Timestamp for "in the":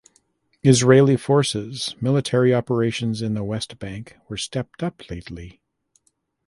3.21-3.43